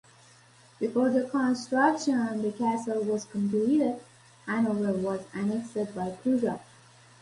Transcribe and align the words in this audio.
Before 0.79 1.11
the 1.11 1.29
construction 1.29 2.15
on 2.15 2.41
the 2.41 2.51
castle 2.51 3.03
was 3.03 3.25
completed, 3.25 3.99
Hanover 4.47 4.93
was 4.93 5.21
annexed 5.31 5.75
by 5.93 6.09
Prussia. 6.09 6.59